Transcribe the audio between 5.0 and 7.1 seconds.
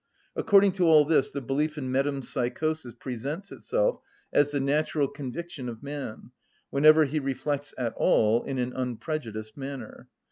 conviction of man, whenever